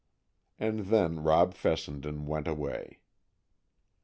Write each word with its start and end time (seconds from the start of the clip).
And 0.57 0.87
then 0.87 1.21
Rob 1.21 1.53
Fessenden 1.53 2.25
went 2.25 2.47
away. 2.47 3.01